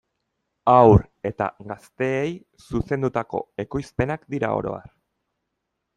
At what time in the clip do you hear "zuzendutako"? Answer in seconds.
2.71-3.45